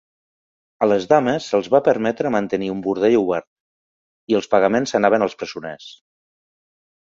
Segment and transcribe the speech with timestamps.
[0.85, 3.49] A les dames se'ls va permetre mantenir un bordell obert,
[4.35, 5.91] i els pagaments anaven als presoners.